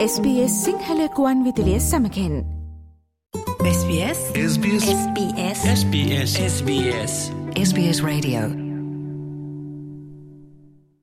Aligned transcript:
SBS 0.00 0.52
සිංහලකුවන් 0.64 1.40
විදිලිය 1.44 1.80
සමකෙන්. 1.80 2.34
SBS 3.70 4.20
SBS 4.44 4.86
SBS 4.92 5.60
SBS 5.72 6.30
SBS 6.44 7.14
SBS 7.62 7.98
Radio. 8.04 8.40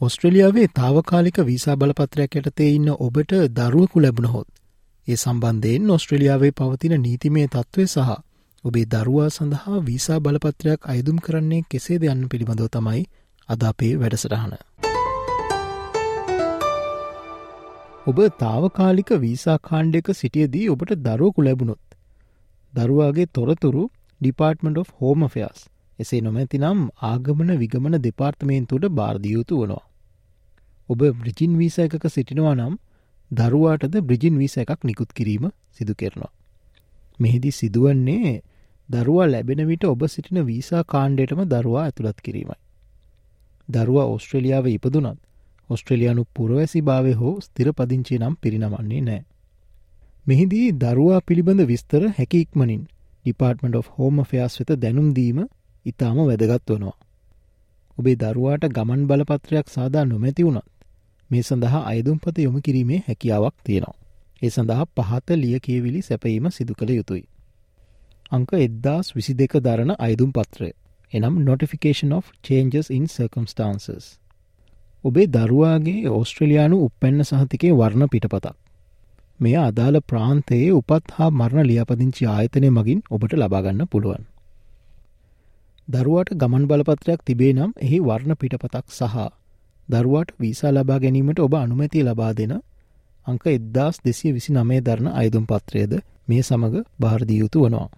ඔස්ට්‍රලියාවේ 0.00 0.66
තාවකාලික 0.74 1.40
visa 1.46 1.76
බලපත්‍රයක් 1.76 2.36
යටතේ 2.36 2.70
ඉන්න 2.70 2.88
ඔබට 2.98 3.36
දරුවකු 3.50 4.02
ලැබුණහොත් 4.02 4.48
ඒ 5.08 5.16
සම්බන්ධයෙන් 5.16 5.90
ඔස්ට්‍රලියාවේ 5.90 6.52
පවතින 6.52 6.96
නීතිමේ 7.02 7.46
තත්ත්වය 7.46 7.86
සහ 7.86 8.16
ඔබේ 8.64 8.86
දරුවා 8.86 9.28
සඳහා 9.28 9.84
වීසා 9.86 10.20
බලපත්‍රයක් 10.20 10.80
අයදුම් 10.86 11.18
කරන්නේ 11.18 11.62
කෙසේ 11.70 12.00
දෙයන්න 12.00 12.28
පිළිබඳව 12.28 12.72
තමයි 12.72 13.04
අද 13.48 13.62
අපේ 13.64 13.94
වැඩසටහන. 13.96 14.56
ඔබ 18.06 18.18
තාවකාලික 18.38 19.10
වීසා 19.20 19.58
කාණ්ඩයක 19.58 20.08
සිටියදී 20.14 20.68
ඔබට 20.68 20.92
දරුවකු 20.98 21.42
ලැබුණොත්. 21.42 21.84
දරුවාගේ 22.72 23.26
තොරතුරු 23.26 23.82
ඩිපාර්ටමට 24.20 24.78
of 24.78 24.90
හෝම 25.00 25.24
ෆයාස් 25.28 25.60
එසේ 25.98 26.20
නොමැතිනම් 26.20 26.80
ආගමන 27.02 27.50
විගමන 27.58 27.98
දෙපාර්තමේන්තුවට 27.98 28.88
බාර්ධියයුතු 28.90 29.60
වනවා. 29.62 29.84
ඔබ 30.88 31.00
බ්‍රිජින් 31.20 31.58
වීස 31.58 31.78
එකක 31.78 32.08
සිටිනවා 32.08 32.54
නම් 32.54 32.74
දරුවාටද 33.30 34.00
බ්‍රිජින් 34.00 34.38
වීස 34.38 34.56
එකක් 34.56 34.80
නිකුත් 34.84 35.12
කිරීම 35.12 35.44
සිදු 35.72 35.94
කරනවා. 35.94 36.32
මෙහිදි 37.20 37.50
සිදුවන්නේ 37.50 38.34
දරුවා 38.88 39.26
ලැබෙන 39.26 39.62
විට 39.66 39.84
ඔබ 39.84 40.02
සිටින 40.06 40.46
වීසා 40.46 40.82
කාණ්ඩයටම 40.84 41.42
දරුවා 41.44 41.84
ඇතුළත් 41.84 42.20
කිරීමයි. 42.20 42.58
දරුවා 43.68 44.06
ඔස්ට්‍රලියාව 44.06 44.66
ඉපදුනත් 44.68 45.27
ඔස්ට්‍රලයානු 45.70 46.22
පුරවැසි 46.34 46.80
භාවය 46.80 47.12
හෝ 47.12 47.34
ස්තිර 47.40 47.68
පදිංචේ 47.72 48.18
නම් 48.18 48.34
පිරිනමන්නේ 48.42 49.00
නෑ. 49.00 49.20
මෙහිදී 50.26 50.68
දරුවා 50.74 51.20
පිළිබඳ 51.20 51.62
විස්තර 51.62 52.02
හැකි 52.18 52.40
ඉක්මනින් 52.40 52.82
ඩිපාර්ටමට 53.24 53.76
of 53.76 53.88
හෝම 53.96 54.18
ෆයාස් 54.24 54.58
වෙත 54.60 54.72
දැනුම්දීම 54.80 55.38
ඉතාම 55.86 56.18
වැදගත් 56.22 56.70
වනවා. 56.70 56.96
ඔබේ 57.98 58.16
දරුවාට 58.16 58.64
ගමන් 58.70 59.06
බලපත්‍රයක් 59.06 59.68
සාදා 59.68 60.04
නොමැති 60.04 60.44
වුණත් 60.44 60.68
මේ 61.30 61.42
සඳහා 61.42 61.82
අයදුම්පත 61.84 62.36
යොමු 62.38 62.60
කිරීමේ 62.60 63.00
හැකියාවක් 63.08 63.56
තියෙනවා. 63.64 63.96
ඒ 64.42 64.50
සඳහා 64.50 64.84
පහත 64.96 65.28
ලිය 65.36 65.58
කියවිලි 65.60 66.02
සැපීම 66.02 66.50
සිදු 66.50 66.74
කළ 66.74 66.90
යුතුයි. 66.90 67.24
අංක 68.32 68.50
එද්දාස් 68.58 69.06
විසි 69.16 69.32
දෙක 69.34 69.52
දරන 69.60 69.92
අයදුම් 69.98 70.30
පත්‍රය 70.32 70.70
එනම් 71.12 71.34
Notification 71.40 72.12
of 72.12 72.24
Changes 72.42 72.90
in 72.90 73.04
Circumstances. 73.08 74.18
ඔබේ 75.04 75.26
දරුවාගේ 75.26 76.10
ඕස්ට්‍රලයානු 76.10 76.76
උපැන්න 76.84 77.20
සහතිකේ 77.22 77.72
වර්ණ 77.72 78.08
පිටපතක්. 78.08 78.56
මෙය 79.40 79.54
අදාළ 79.58 79.98
ප්‍රාන්තයේ 80.02 80.70
උපත් 80.72 81.12
හා 81.16 81.30
මරණ 81.30 81.66
ලියාපදිංචි 81.66 82.26
ආයතනය 82.26 82.70
මගින් 82.70 83.00
ඔබට 83.10 83.32
ලබාගන්න 83.34 83.82
පුළුවන්. 83.86 84.24
දරුවාට 85.88 86.30
ගමන් 86.34 86.64
බලපත්‍රයක් 86.66 87.20
තිබේ 87.24 87.52
නම් 87.52 87.70
එහි 87.78 88.00
වර්ණ 88.00 88.34
පිටපතක් 88.34 88.86
සහ 88.90 89.28
දරුවාට 89.88 90.34
වීසා 90.40 90.72
ලබා 90.72 90.98
ගැනීමට 90.98 91.38
ඔබ 91.38 91.54
අනුමැතිය 91.54 92.02
ලබා 92.02 92.32
දෙන 92.32 92.54
අංක 93.26 93.46
එද්දාස් 93.48 94.02
දෙසිය 94.04 94.32
විසි 94.32 94.52
නමේ 94.52 94.80
දරන 94.80 95.08
අයදුම් 95.14 95.46
පත්‍රයද 95.46 95.94
මේ 96.28 96.42
සමඟ 96.42 96.76
භාරදියයුතු 97.00 97.64
වනවා. 97.64 97.88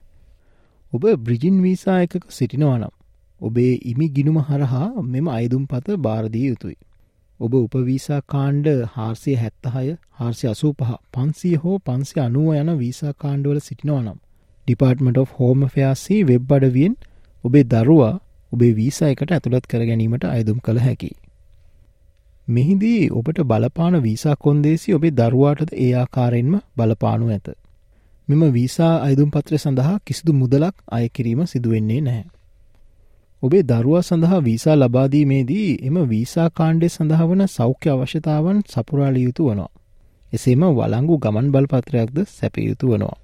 ඔබ 0.92 1.02
බ්‍රිජින් 1.18 1.56
වීසා 1.62 1.98
එකක 2.02 2.24
සිටිනවනම් 2.30 2.92
ඔබේ 3.40 3.74
ඉමි 3.84 4.06
ගිනුම 4.10 4.38
හරහා 4.42 5.02
මෙම 5.04 5.26
අයදුම් 5.30 5.66
පත 5.66 5.96
භාරදී 5.98 6.46
යුතුයි. 6.46 6.78
ඔබ 7.40 7.54
උපවීසා 7.56 8.20
කාණ්ඩ 8.26 8.66
හාර්සිය 8.94 9.36
හැත්තහය 9.36 9.92
හාර්සි 10.16 10.46
අසූ 10.46 10.72
පහ 10.72 10.96
පන්සිය 11.12 11.54
හෝ 11.56 11.76
පන්සේ 11.84 12.22
අනුව 12.22 12.48
යන 12.54 12.72
වීසා 12.78 13.12
කාණ්ඩවල 13.18 13.60
සිටිනවනම් 13.60 14.18
ඩිපාර්ටමට 14.66 15.18
of 15.18 15.30
හෝම 15.38 15.62
ෆයාසී 15.68 16.20
වෙබ් 16.24 16.52
අඩවියෙන් 16.52 16.96
ඔබේ 17.44 17.64
දරුවා 17.64 18.12
ඔබේ 18.52 18.72
වීසා 18.76 19.08
එකට 19.08 19.32
ඇතුළත් 19.32 19.66
කර 19.66 19.84
ගැනීමට 19.86 20.24
අයදුම් 20.26 20.58
කළ 20.60 20.78
හැකි. 20.78 21.10
මෙහිදී 22.48 23.10
ඔබට 23.12 23.40
බලපාන 23.44 23.96
වීසා 24.02 24.36
කොන්දේසි 24.38 24.94
ඔබේ 24.94 25.12
දරුවාටද 25.12 25.72
ඒ 25.76 25.92
ආකාරයෙන්ම 25.94 26.54
බලපානු 26.76 27.28
ඇත. 27.28 27.48
මෙම 28.28 28.42
වීසා 28.52 28.92
අයදුම් 28.98 29.30
පත්‍රය 29.30 29.58
සඳහා 29.58 29.96
කිසිදු 30.04 30.32
මුදලක් 30.34 30.76
අයකිරීම 30.90 31.42
සිදුවෙන්නේ 31.46 32.00
නැහැ. 32.00 32.26
ඔබේ 33.42 33.62
දරුවා 33.62 34.02
සඳහා 34.02 34.44
වීසා 34.44 34.76
ලබාදීමේදී 34.76 35.68
එම 35.82 35.96
වීසා 36.08 36.48
කාණ්ඩය 36.50 36.88
සඳහා 36.88 37.26
වන 37.26 37.42
සෞඛ්‍ය 37.48 37.90
අවශ්‍යතාවන් 37.90 38.58
සපුරාලිය 38.68 39.24
යුතු 39.24 39.46
වනවා. 39.46 39.70
එසේම 40.32 40.62
වලංගු 40.70 41.18
ගමන් 41.18 41.48
බලපත්‍රයක්ද 41.50 42.18
සැපයුතු 42.28 42.90
වනවා. 42.90 43.16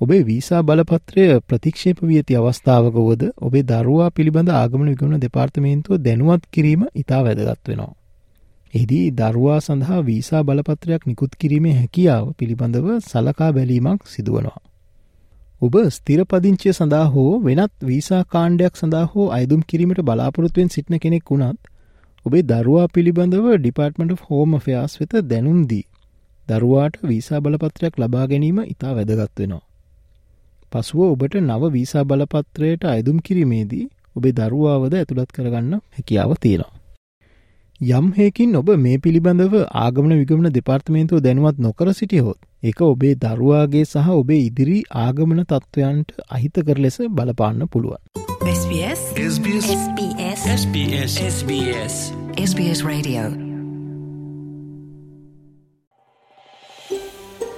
ඔබේ 0.00 0.20
වීසා 0.22 0.62
බලපත්‍රය 0.62 1.24
ප්‍රතික්ෂේප 1.42 2.02
වී 2.02 2.18
ඇති 2.18 2.36
අවස්ථාවක 2.36 2.94
වුවද 2.98 3.22
ඔබේ 3.40 3.64
දරුවා 3.64 4.10
පිළිබඳ 4.10 4.50
ආගමන 4.52 4.90
විගමන 4.90 5.16
දෙපාර්තමේන්තුව 5.18 6.02
දැනුවත් 6.02 6.44
කිරීම 6.50 6.84
ඉතා 6.94 7.24
වැදගත් 7.24 7.64
වෙනවා. 7.68 7.92
එහිදී 8.74 9.06
දරුවා 9.12 9.60
සඳහා 9.60 10.06
වීසා 10.06 10.44
බලපත්‍රයක් 10.44 11.06
නිකුත් 11.06 11.32
කිරීමේ 11.38 11.74
හැකියාව 11.74 12.32
පිළිබඳව 12.38 12.88
සලකා 13.02 13.52
බැලීමක් 13.52 14.02
සිදුවනවා. 14.06 14.67
ඔබ 15.60 15.76
ස්තිරපදිංචිය 15.88 16.72
සඳහා 16.72 17.06
හෝ 17.06 17.30
වෙනත් 17.40 17.72
වීසා 17.82 18.20
කාණ්ඩයක් 18.26 18.76
සඳහා 18.76 19.06
හෝ 19.14 19.24
අයදුම් 19.30 19.62
කිරීමට 19.66 20.00
බලාපොරොත්තුවෙන් 20.00 20.68
සිටින 20.68 21.00
කෙනෙක් 21.00 21.30
වුණත් 21.30 21.70
ඔබේ 22.26 22.42
දරුවා 22.42 22.84
පිළිබඳව 22.94 23.48
ඩිපාර්ටමට 23.54 24.22
හෝම 24.26 24.54
ෆයාස් 24.58 24.94
වෙත 25.00 25.16
දැනුම්දී 25.24 25.82
දරුවාට 26.48 27.00
වීසා 27.04 27.40
බලපත්‍රයක් 27.40 27.98
ලබා 27.98 28.26
ගැනීම 28.26 28.60
ඉතා 28.64 28.92
වැදගත් 28.94 29.34
වෙනවා. 29.38 29.64
පසුව 30.72 31.00
ඔබට 31.06 31.34
නව 31.40 31.72
වීසා 31.72 32.04
බලපත්‍රයට 32.04 32.86
අයදුම් 32.86 33.18
කිරීමේදී 33.20 33.84
ඔබේ 34.16 34.36
දරුවාවද 34.38 34.94
ඇතුළත් 34.94 35.30
කරගන්න 35.32 35.74
හැකියාව 35.94 36.38
තියෙනවා. 36.40 36.77
යම්හයකින් 37.80 38.56
ඔබ 38.56 38.70
මේ 38.76 38.98
පිළිබඳව 38.98 39.54
ආගමන 39.78 40.14
විගමන 40.20 40.50
දෙපාර්තමේන්තුව 40.50 41.20
දැනුවත් 41.20 41.58
නොකර 41.58 41.92
සිටියහොත් 41.92 42.38
එක 42.62 42.80
ඔබේ 42.82 43.14
දරුවාගේ 43.14 43.84
සහ 43.84 44.08
ඔබේ 44.12 44.40
ඉදිරි 44.42 44.78
ආගමන 44.98 45.44
තත්ත්වයන්ට 45.44 46.16
අහිතකර 46.28 46.78
ලෙස 46.78 46.98
බලපාන්න 47.10 47.66
පුළුවන්. 47.66 48.02
SBS 48.48 49.02
SBS 49.24 49.68
SBS 49.76 50.48
SBS 50.52 51.20
SBS 51.28 52.00
SBS 52.44 52.82
Radio 52.84 53.47